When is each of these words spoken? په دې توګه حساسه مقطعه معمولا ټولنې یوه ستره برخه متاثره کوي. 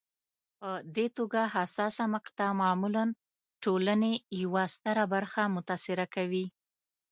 په 0.59 0.69
دې 0.95 1.07
توګه 1.17 1.41
حساسه 1.55 2.03
مقطعه 2.15 2.53
معمولا 2.61 3.03
ټولنې 3.63 4.13
یوه 4.41 4.63
ستره 4.75 5.03
برخه 5.13 5.41
متاثره 5.55 6.05
کوي. 6.15 6.45